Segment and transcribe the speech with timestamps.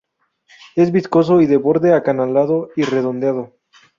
[0.75, 3.53] Es viscoso y de borde acanalado y redondeado.